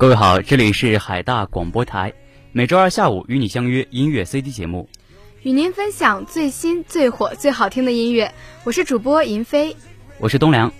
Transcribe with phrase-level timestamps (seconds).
[0.00, 2.14] 各位好，这里是海大广播台，
[2.52, 4.88] 每周二下午与你相约音乐 CD 节目，
[5.42, 8.32] 与您分享最新、最火、最好听的音乐。
[8.64, 9.76] 我是主播银飞，
[10.16, 10.72] 我是东良。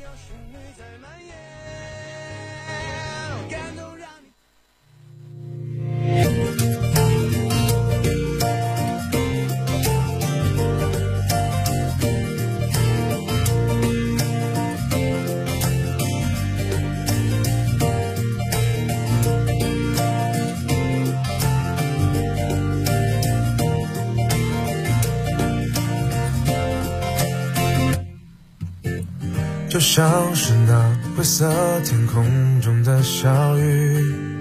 [29.80, 31.48] 就像是那灰色
[31.86, 34.38] 天空中的小雨，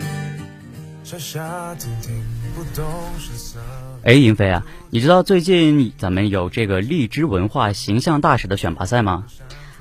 [1.02, 2.22] 下下停停，
[2.54, 2.86] 不动
[3.18, 3.58] 声色。
[4.04, 9.24] 哎，银飞啊，你知道最近咱们有这个荔枝文化形象大使的选拔赛吗？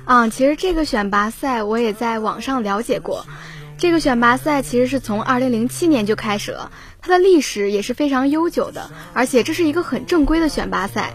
[0.05, 3.25] 啊，其实这个选拔赛我也在网上了解过。
[3.77, 11.13] 这个选拔赛其实是从二零零七年就开始了，它的历史也是非常悠久的，而且这是一个很正规的选拔赛。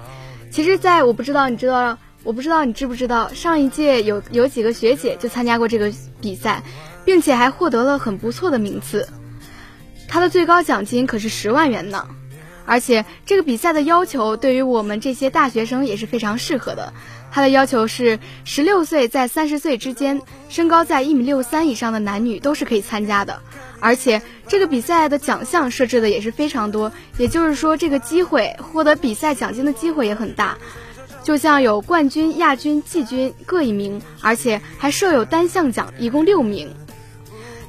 [0.50, 1.96] 其实，在我不知道你知道。
[2.24, 6.62] 我不知道你知不知道，上一届有有几个学姐就参加过这个比赛，
[7.04, 9.06] 并且还获得了很不错的名次。
[10.08, 12.08] 她的最高奖金可是十万元呢。
[12.66, 16.94] 而且这个比赛的要求对于我们这些大学生也是非常适合的。
[17.30, 23.38] 它的要求是十六岁在三十岁之间，身高在一米六三以上的男女都是可以参加的。
[23.80, 30.56] 而且这个比赛的奖项设置的也是非常多，也就是说这个机会获得比赛奖金的机会也很大。
[31.24, 36.68] 就像有冠军、亚军、季军各一名，而且还设有单项奖，一共六名。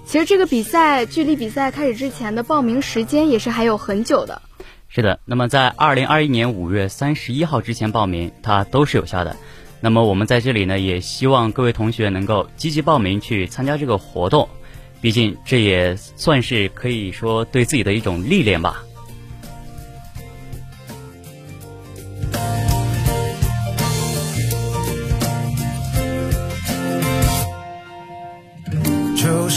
[0.05, 4.41] 其实这个比赛距离比赛开始之前的报名时间也是还有很久的。
[4.89, 9.35] 是的，那么在二零二一年五月三十一号之前报名，它都是有效的。
[9.79, 14.47] 那么我们在这里呢，也希望各位同学能够积极报名去参加这个活动，
[15.01, 18.83] 毕竟这也算是可以说对自己的一种历练吧。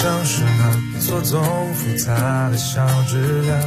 [0.01, 1.43] 像是那错综
[1.75, 3.61] 复杂的小质量，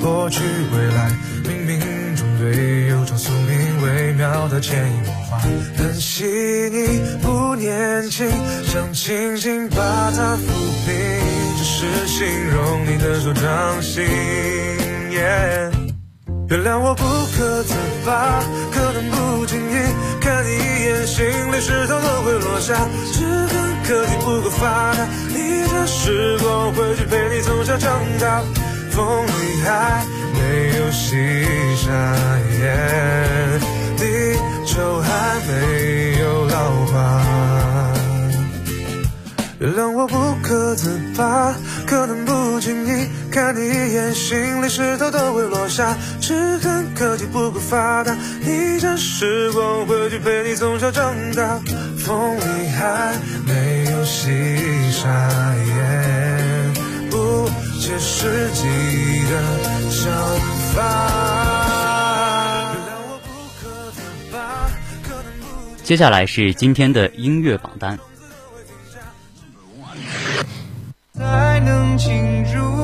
[0.00, 1.10] 过去未来
[1.44, 1.78] 冥冥
[2.16, 5.38] 中对有种宿命微妙的潜移默化，
[5.76, 6.24] 很细
[6.72, 8.26] 腻不年轻，
[8.64, 10.48] 想轻轻把它抚
[10.86, 10.94] 平，
[11.58, 14.06] 只是形容你的手掌心。
[16.48, 17.02] 原谅我不
[17.36, 17.74] 可自
[18.06, 18.40] 拔，
[18.72, 19.74] 可能不经意
[20.26, 22.74] 看你一眼，心里石头都会落下。
[23.12, 28.42] 只恨科技不够发达，逆着时光回去陪你从小长大，
[28.90, 30.04] 风里还
[30.34, 31.14] 没有西
[31.76, 31.86] 沙，
[33.96, 34.36] 地
[34.66, 35.08] 球还
[35.46, 36.92] 没有老化。
[39.60, 41.54] 原谅我不可自拔，
[41.86, 45.94] 可能不经意看你一眼，心里石头都会落下。
[46.22, 51.60] 只恨科技不够发达，逆着时光回去陪你从小长大，
[51.98, 53.14] 风里还
[53.46, 53.84] 没。
[54.06, 54.30] 细
[54.92, 55.28] 沙，
[57.10, 58.62] 不切实际
[59.28, 60.12] 的想
[60.72, 60.80] 法。
[65.82, 67.98] 接下来是今天的音乐榜单。
[71.18, 72.75] 才能进入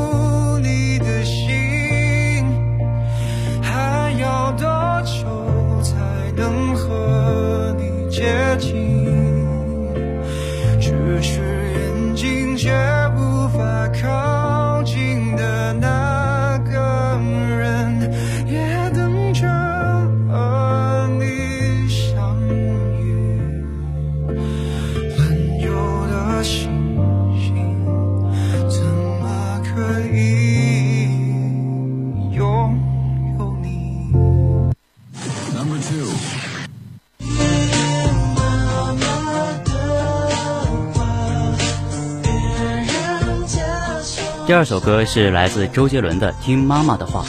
[44.63, 47.25] 二首歌是来自周杰伦的《听妈妈的话》。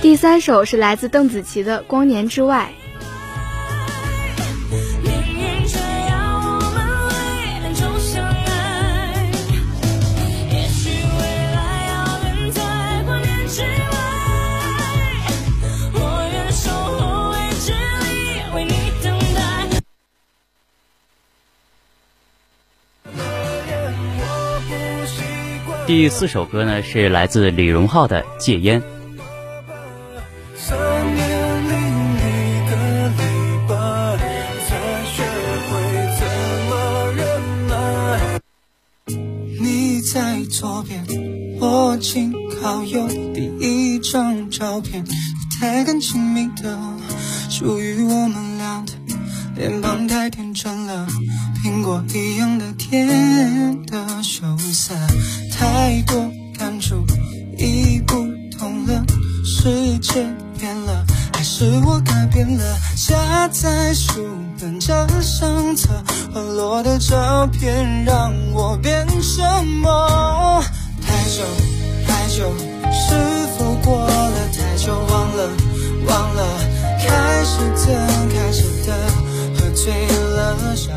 [0.00, 2.72] 第三首是来自邓紫棋的《光年之外》。
[25.90, 28.80] 第四首歌呢是来自李荣浩的《戒烟》。
[40.12, 41.04] 在左边，
[41.60, 45.04] 我紧靠右，第一张照片
[45.60, 46.78] 太敢亲密的，
[47.48, 48.92] 属于我们俩的
[49.56, 51.06] 脸庞太天真了，
[51.64, 54.94] 苹果一样甜的羞涩。
[55.60, 56.16] 太多
[56.58, 57.04] 感触
[57.58, 58.14] 已不
[58.58, 59.04] 同了，
[59.44, 60.26] 世界
[60.58, 61.04] 变了，
[61.34, 64.26] 还是我改变了，夹在书
[64.58, 65.90] 本这相册。
[66.32, 69.42] 滑落的照片让我变什
[69.82, 70.64] 么？
[71.06, 71.44] 太久
[72.08, 72.50] 太久，
[72.90, 73.14] 是
[73.58, 74.94] 否过了太久？
[75.10, 75.50] 忘了
[76.06, 76.58] 忘了，
[76.98, 78.96] 开始的开始的，
[79.58, 80.90] 喝醉了，小。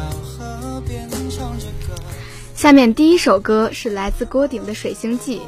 [2.64, 5.40] 下面第一首歌是来自郭顶的《水星记》。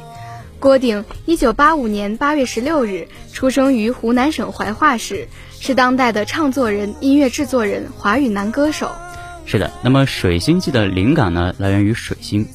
[0.60, 5.26] 郭顶，一九八五年八月十六日出生于湖南省怀化市，
[5.58, 8.90] 是当代的唱作人、音乐制作人、华语男歌手。
[9.46, 12.46] 是的，那么水星记的灵感呢，来源于水星。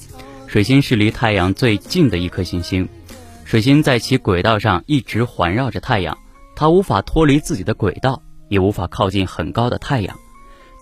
[0.45, 2.87] 水星是离太阳最近的一颗行星，
[3.43, 6.15] 水星在其轨道上一直环绕着太阳，
[6.55, 10.15] 它无法脱离自己的轨道，也无法靠近很高的太阳。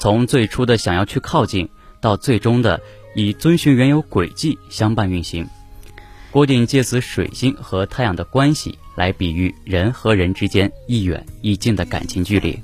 [0.01, 1.69] 从最初的想要去靠近，
[2.01, 2.81] 到最终的
[3.15, 5.47] 以遵循原有轨迹相伴运行。
[6.31, 12.59] 郭顶借此水星和太阳的关系，来比喻人和人之间一远一近的感情距离。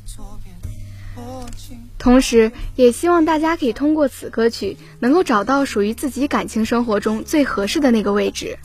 [1.98, 8.60] 同时，也希望大家可以通过此歌曲，能够找到属于自己感情生活中最合适的那个位置。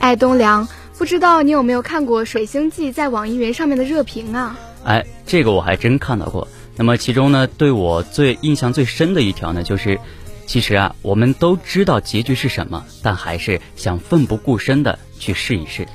[0.00, 4.58] 爱东良，不知道你有没有看过《水星记》在网易云上面的热评啊？
[4.84, 6.46] 哎，这个我还真看到过。
[6.76, 9.98] 那么其中呢，对我最印象最深的一条呢，就是，
[10.46, 15.88] 其实啊，我们都知道结局是什么，但还是想奋不顾身的去试一试。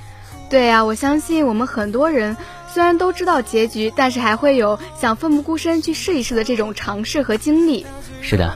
[0.53, 2.37] 对呀，我相信我们很多人
[2.71, 7.83] 虽然都知道结局，但是还会有想奋不顾身去试一试的这种尝试和经历。
[8.21, 8.55] 是的。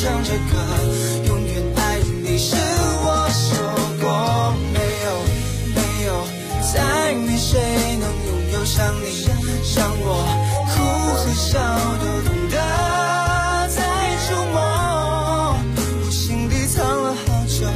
[0.00, 0.87] 唱着歌，
[8.78, 9.10] 像你，
[9.64, 10.22] 想我
[10.70, 10.78] 哭
[11.16, 11.58] 和笑
[11.98, 12.54] 都懂得
[13.66, 13.82] 在
[14.24, 14.56] 触摸。
[16.06, 17.66] 我心底藏了好久，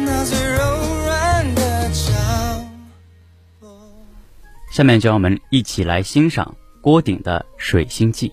[0.00, 0.58] 那最柔
[1.04, 2.10] 软的角
[3.60, 3.70] 落。
[4.72, 8.28] 下面就让我们一起来欣赏郭顶的《水星记》。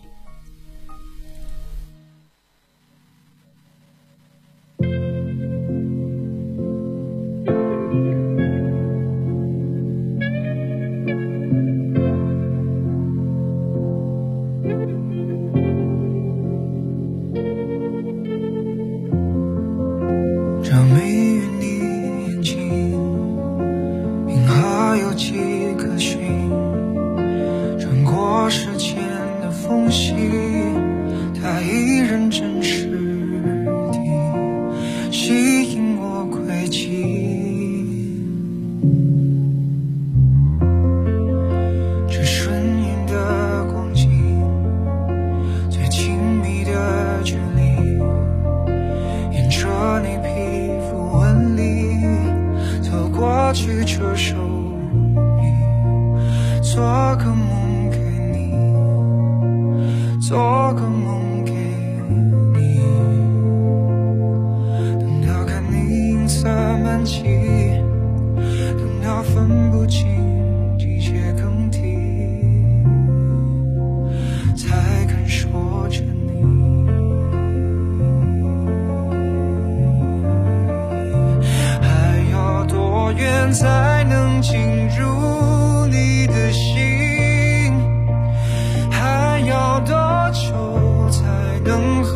[91.65, 92.14] 能和。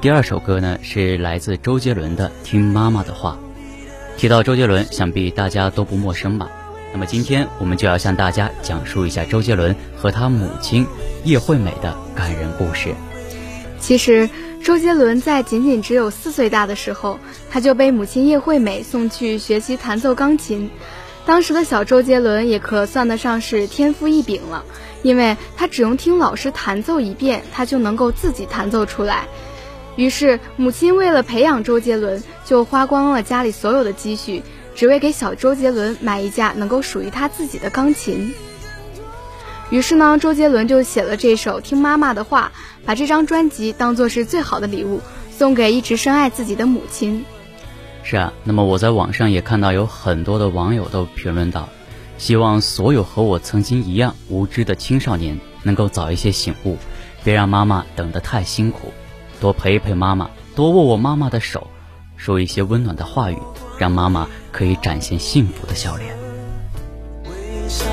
[0.00, 3.36] 第二首歌呢，是来自周杰伦的《听妈妈的话》。
[4.20, 6.48] 提到周杰伦，想必大家都不陌生吧？
[6.92, 10.86] 那么今天我们就要向大家讲述一下周杰伦和他母亲
[11.24, 12.94] 叶惠美的感人故事。
[13.80, 14.30] 其实，
[14.62, 17.18] 周杰伦在仅仅只有四岁大的时候，
[17.50, 20.70] 他就被母亲叶惠美送去学习弹奏钢琴。
[21.26, 24.64] 当时的小周杰伦也可算得上是天赋异禀了，
[25.02, 29.26] 因为他只用听老师弹奏一遍，他就能够自己弹奏出来。
[29.98, 34.44] 于是，母亲为了培养周杰伦，就花光了家里所有的积蓄，
[34.76, 38.32] 只为给小周杰伦买一架能够属于他自己的钢琴。
[39.70, 42.52] 于是呢，周杰伦就写了这首《听妈妈的话》，
[42.86, 45.00] 把这张专辑当做是最好的礼物，
[45.36, 47.24] 送给一直深爱自己的母亲。
[48.04, 51.68] 是啊，那么我在网上也看到有很多的网友都评论到，
[52.18, 56.76] 希望所有和我曾经一样无知的青少年能够早一些醒悟，
[57.24, 58.92] 别让妈妈等得太辛苦，
[59.40, 61.66] 多陪陪妈妈，多握握妈妈的手，
[62.16, 63.38] 说一些温暖的话语，
[63.78, 66.16] 让妈妈可以展现幸福的笑脸。
[67.24, 67.84] 微笑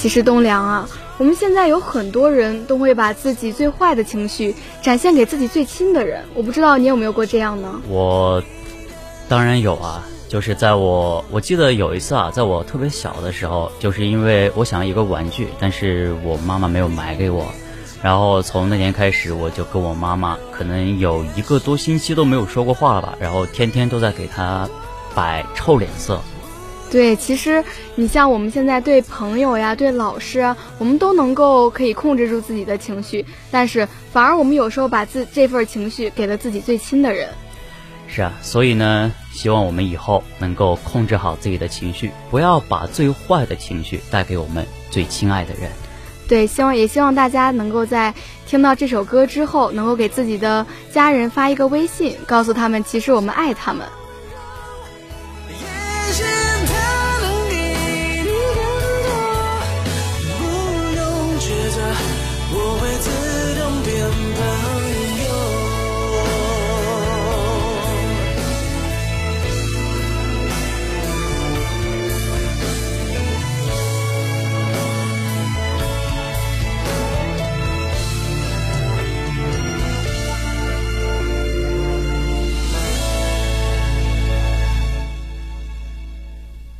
[0.00, 0.88] 其实东梁啊，
[1.18, 7.80] 我们现在有很多人都会把自己最坏的情绪展现给自己最亲的人，我不知道你有没有过这样呢？
[7.88, 8.40] 我
[9.28, 17.44] 当然有啊，就是在我我记得有一次啊，在我特别小的时候，就是因为我想要一个玩具，但是我妈妈没有买给我，
[18.00, 24.68] 然后从那年开始，我就跟我妈妈可能有一个多星期都没有说过话了吧，然后天天都在给她
[25.12, 26.20] 摆臭脸色。
[26.90, 27.62] 对，其实
[27.96, 37.28] 你像我们现在对朋友呀、对老师啊，我们都能够可以控制住自己的情绪，但是反而我们有时候把自这份情绪给了自己最亲的人。
[38.08, 45.70] 是啊，所以呢，希望我们以后能够控制好自己的情绪，不要把最坏的情绪带给我们最亲爱的人。
[46.26, 48.14] 对，希望也希望大家能够在
[48.46, 53.86] 听到这首歌之后，能够给自己的家人发一个微信，告诉他们其实我们爱他们。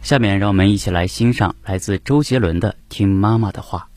[0.08, 3.87] 下面让我们一起来欣赏来自周杰伦的《听妈妈的话》。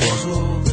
[0.00, 0.63] 我说。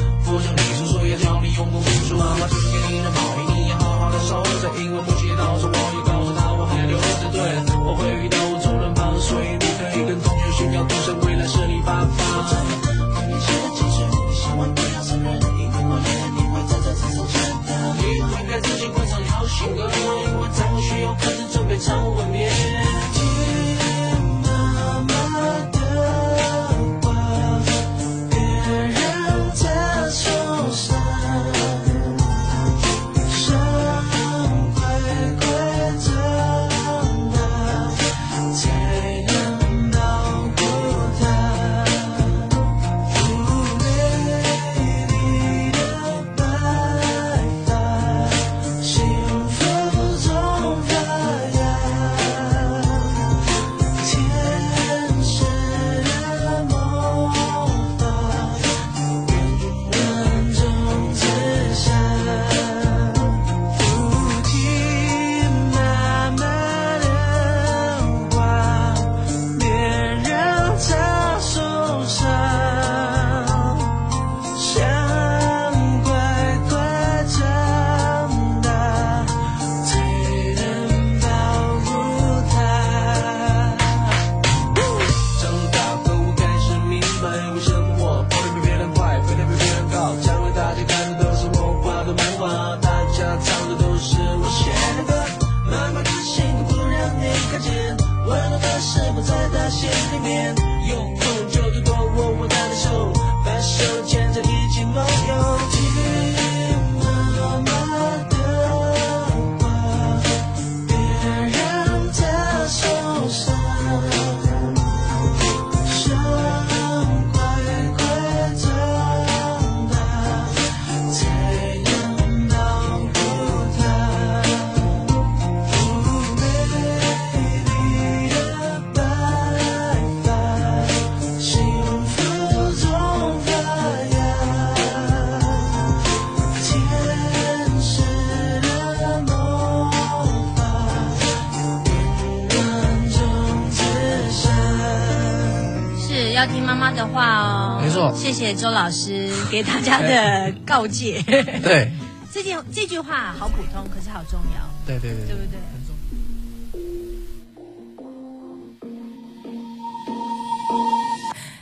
[148.15, 151.21] 谢谢周老师给大家的告诫。
[151.63, 151.91] 对，
[152.32, 154.62] 这件这句话好普通，可是好重要。
[154.86, 155.60] 对对对，对不对？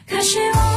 [0.07, 0.68] 可是我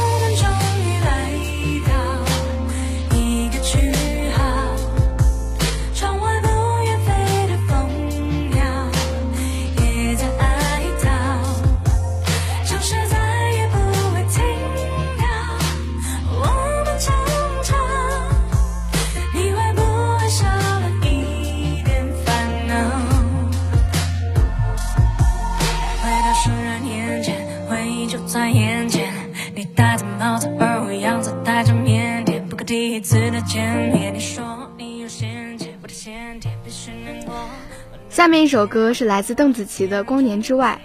[38.09, 40.79] 下面一首歌是来自邓紫棋的《光年之外》。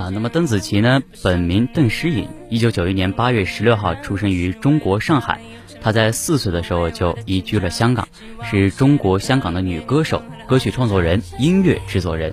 [0.00, 5.40] 啊，那么邓紫棋呢，本名邓诗颖，一九九一年八月十六号出生于中国上海。
[5.80, 8.08] 她在四岁的时候就移居了香港，
[8.44, 12.32] 是中国香港的女歌手、歌曲创作人、音乐制作人。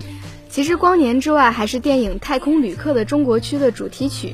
[0.50, 4.28] 其实《光年之外》还是电影《太空旅客》的中国区的主题曲。《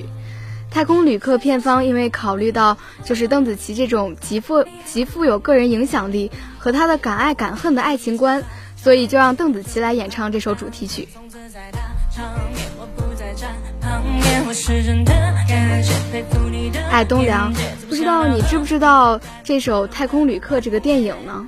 [0.72, 8.44] 太空旅客》片方因为考虑到就是邓紫棋这种极富极富有个人影响力和她的敢爱敢恨的爱情观，
[8.76, 11.08] 所以就让邓紫棋来演唱这首主题曲。
[11.12, 11.80] 从此在大
[12.16, 13.50] 场面，我不再站
[13.82, 15.12] 旁边，我是真的
[15.48, 17.52] 感谢佩服你的哎，东梁，
[17.90, 21.48] 不知道你知不知道这首《太空旅客》这个电影呢？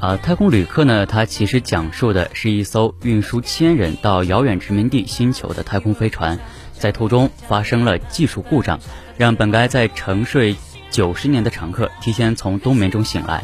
[0.00, 6.38] 啊，太空旅客呢，它其实讲述的是一艘运输千人到遥远殖民地星球的太空飞船，
[6.84, 8.78] 在途中发生了技术故障，
[9.16, 10.54] 让本该在沉睡
[10.90, 13.42] 九十年的乘客提前从冬眠中醒来。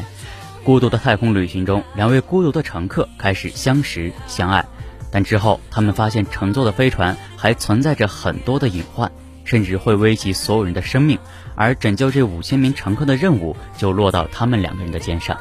[0.63, 4.63] 孤独的太空旅行中，两位孤独的乘客开始相识相爱，
[5.11, 9.11] 但之后他们发现乘坐的飞船还存在着很多的隐患，
[9.43, 11.17] 甚至会危及所有人的生命，
[11.55, 15.35] 而拯救这五千名乘客的任务就落到他们两个人的肩上。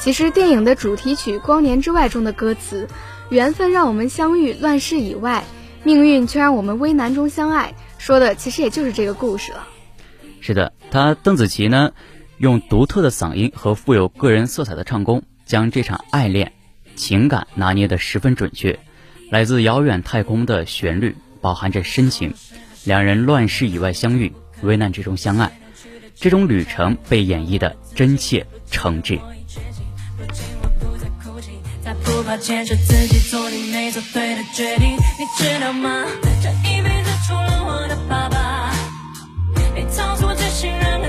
[0.00, 2.88] 其实电影的主题曲《光年之外》中的歌词
[3.28, 5.44] “缘分让我们相遇，乱世以外，
[5.84, 9.66] 命运却让我们危难中相爱”，说的其实也就是这个故事了。
[10.40, 11.92] 是的，他邓紫棋呢，
[12.38, 16.52] 用独特的嗓音和富有个人色彩的唱功，将这场爱恋
[16.96, 18.78] 情感拿捏得十分准确。
[19.30, 22.34] 来自遥远太空的旋律饱含着深情，
[22.84, 25.60] 两人乱世以外相遇，危难之中相爱，
[26.14, 29.18] 这种旅程被演绎的真切诚挚。
[32.42, 34.96] 坚持自己做你没做对的决定。
[34.96, 36.04] 你知道吗？
[36.42, 38.74] 这一辈子除了我的爸爸，
[39.72, 41.08] 没操作最信任的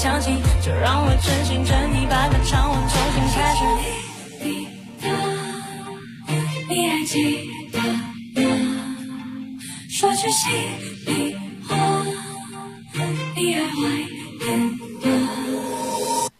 [0.00, 0.30] 想起，
[0.64, 3.60] 就让我真心真意把它唱完，重新开始。
[4.42, 4.64] 你
[4.98, 5.04] 的，
[6.70, 7.78] 你还记得
[8.40, 8.96] 吗？
[9.90, 10.50] 说句心
[11.04, 11.36] 里
[11.68, 11.76] 话，
[13.36, 13.76] 你还怀
[14.38, 14.58] 念
[15.02, 16.30] 吗？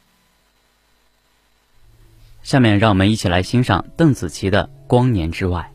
[2.43, 5.71] 下面让我们一起来欣赏邓紫棋的《光年之外》。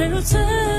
[0.00, 0.69] 却如此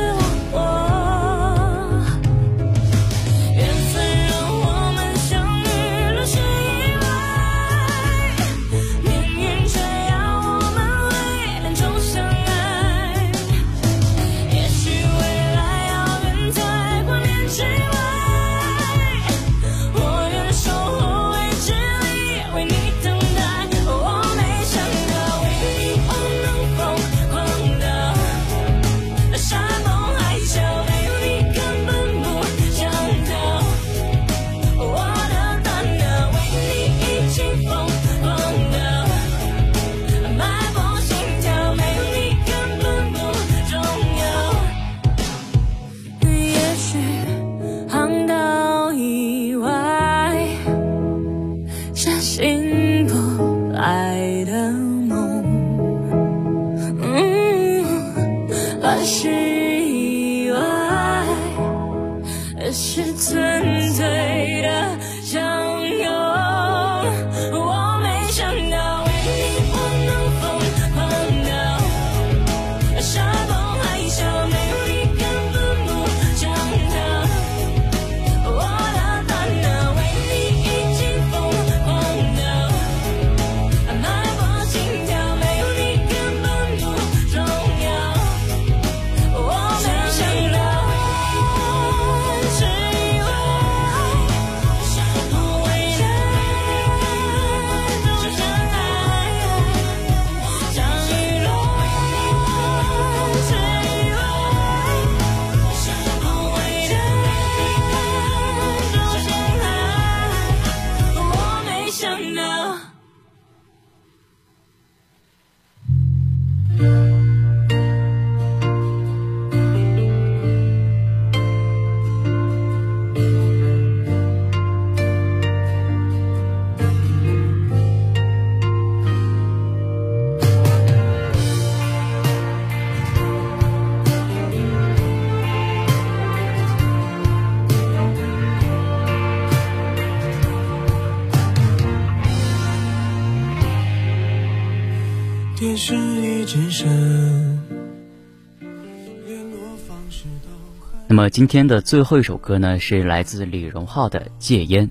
[151.08, 154.88] 那么今天的最后一首歌呢，是来自李荣浩的《戒烟》。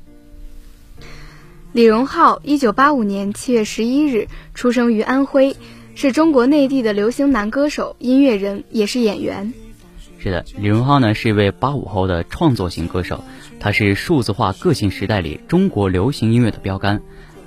[1.73, 5.57] 李荣浩，一九八五年七月十一日出生于安徽，
[5.95, 9.55] 是中国内地的流行男歌手、音乐人，也是演员。
[10.19, 13.25] 是的，李荣浩呢是一位八五后的创作型歌手，
[13.59, 17.01] 他是数字化个性时代里中国流行音乐的标杆。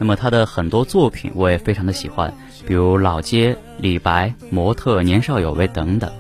[0.04, 2.34] 那么他的很多作品我也非常的喜欢，
[2.68, 6.12] 比如《老街》《李白》《模特》《年少有为》等等。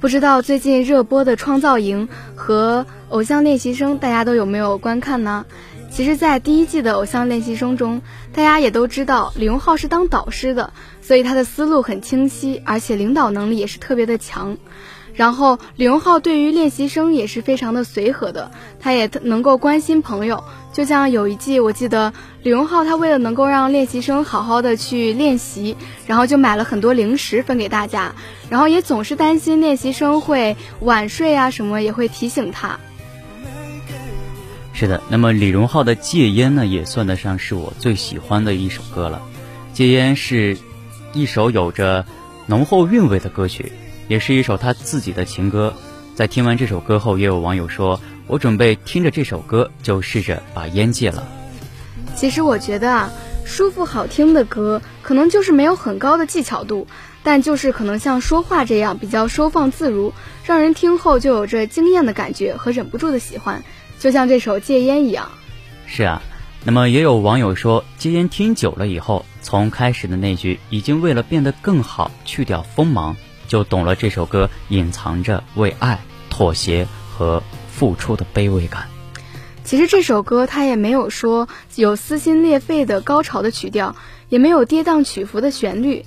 [0.00, 5.44] 不知道最近热播的《创造营》和《偶像练习生》，大家都有没有观看呢？
[5.90, 8.00] 其实，在第一季的《偶像练习生》中，
[8.32, 14.56] 大家也都知道李荣浩是当导师的，所以他的思路很清晰，而且领导能力也是特别的强。
[15.14, 18.50] 然后，李荣浩对于练习生也是非常的随和的，
[18.80, 20.42] 他也能够关心朋友。
[20.72, 25.76] 就像有一季，我记得李荣浩他为了能够让练习生好好的去练习，
[26.08, 28.12] 然后就买了很多零食分给大家，
[28.50, 32.80] 然后也总是担心练习生会晚睡啊什么，也会提醒他。
[34.72, 39.22] 是的，那么李荣浩的《戒烟》呢，也算得上是我最喜欢的一首歌了。
[39.76, 40.58] 《戒烟》是
[41.12, 42.04] 一首有着
[42.46, 43.70] 浓厚韵味的歌曲，
[44.08, 45.74] 也是一首他自己的情歌。
[46.14, 51.26] 在听完这首歌后，也有网友说：“我准备听着这首歌就试着把烟戒了。”
[52.14, 53.10] 其实我觉得啊，
[53.44, 56.86] 舒服好听的歌，可能就是没有很高的技巧度，
[57.24, 60.12] 但就是可能像说话这样比较收放自如，
[60.44, 63.64] 让人听后就有着惊艳的感觉和忍不住的喜欢，
[63.98, 65.28] 就像这首《戒烟》一样。
[65.86, 66.22] 是啊，
[66.64, 73.16] 那么也有网友说，戒烟听久了以后，从开始的那句“已经为了变得更好去掉锋芒”，
[73.48, 78.88] 就懂了这首歌隐藏着为爱妥协和付出的卑微感。
[79.64, 83.96] 其实这首歌它也没有说有撕心裂肺的高潮的曲调，
[84.28, 86.04] 也没有跌宕起伏的旋律，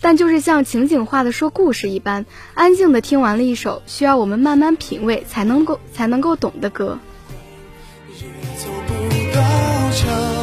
[0.00, 6.98] 但就是像情景化的说故事一般，安静的听完了一首需要我们慢慢品味才能够才能够懂的歌。
[8.16, 8.24] 也
[8.56, 8.92] 走不
[9.34, 10.33] 到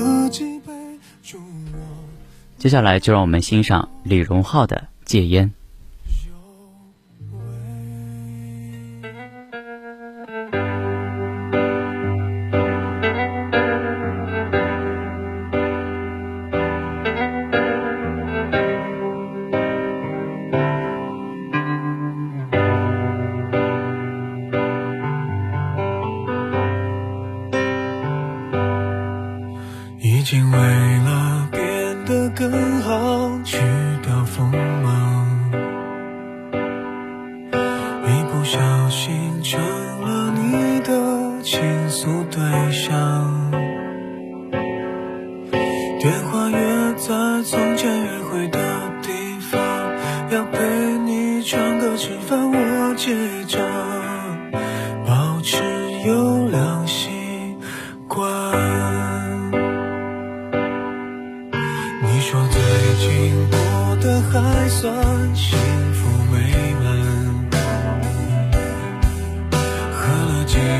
[0.00, 0.72] 喝几杯
[2.58, 5.50] 接下来就让我们欣赏李荣浩的戒烟。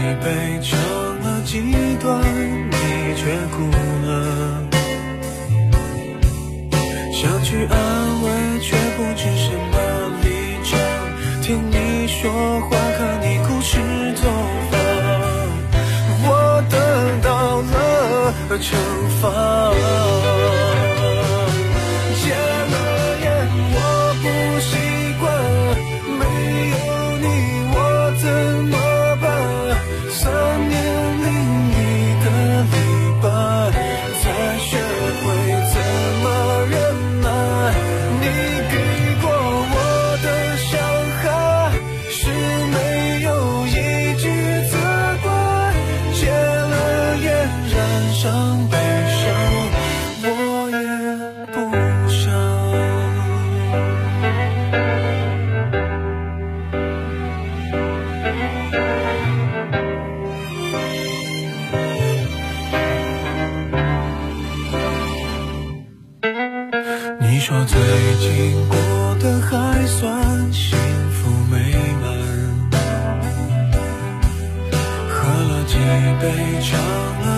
[0.06, 0.78] 一杯，唱
[1.20, 1.60] 了几
[2.00, 2.22] 段，
[2.70, 2.76] 你
[3.16, 3.56] 却哭
[4.06, 4.62] 了。
[7.12, 7.74] 想去安
[8.22, 9.74] 慰，却不知什么
[10.22, 10.26] 立
[10.62, 10.78] 场。
[11.42, 12.30] 听你说
[12.70, 13.78] 话，看你哭湿
[14.14, 14.22] 头
[14.70, 14.74] 发，
[16.22, 16.74] 我得
[17.20, 17.74] 到了
[18.60, 18.76] 惩
[19.20, 19.24] 罚。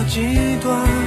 [0.09, 0.98] 极端。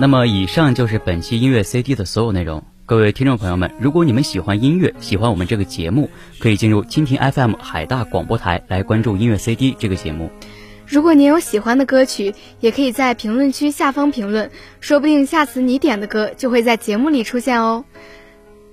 [0.00, 2.62] 那么以上就是本期音乐 CD 的所有内容。
[2.86, 10.30] 各位听众朋友们，如果你们喜欢音乐，喜欢我们这个节目，可以进入蜻蜓 FM 海大广播台来关注音乐 CD 这个节目。
[10.86, 17.84] 如果您有喜欢的歌曲，也可以在评论区下方评论，说不定下次你点的歌就会在节目里出现哦。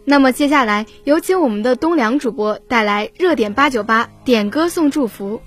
[0.04, 5.42] 那么接下来有请我们的东梁主播带来热点八九八点歌送祝福。